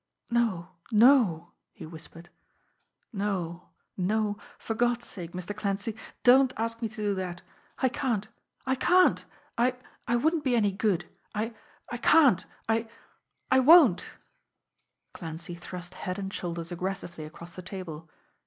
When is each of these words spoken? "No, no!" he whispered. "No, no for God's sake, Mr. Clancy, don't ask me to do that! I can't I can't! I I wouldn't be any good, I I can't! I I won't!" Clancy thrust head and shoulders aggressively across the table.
"No, 0.31 0.69
no!" 0.91 1.51
he 1.73 1.85
whispered. 1.85 2.29
"No, 3.13 3.69
no 3.95 4.35
for 4.57 4.73
God's 4.73 5.05
sake, 5.05 5.33
Mr. 5.33 5.55
Clancy, 5.55 5.95
don't 6.23 6.53
ask 6.57 6.81
me 6.81 6.89
to 6.89 6.95
do 6.95 7.13
that! 7.13 7.43
I 7.77 7.87
can't 7.87 8.27
I 8.65 8.73
can't! 8.73 9.23
I 9.59 9.75
I 10.07 10.15
wouldn't 10.15 10.43
be 10.43 10.55
any 10.55 10.71
good, 10.71 11.05
I 11.35 11.53
I 11.91 11.97
can't! 11.97 12.47
I 12.67 12.89
I 13.51 13.59
won't!" 13.59 14.15
Clancy 15.13 15.53
thrust 15.53 15.93
head 15.93 16.17
and 16.17 16.33
shoulders 16.33 16.71
aggressively 16.71 17.23
across 17.25 17.55
the 17.55 17.61
table. 17.61 18.09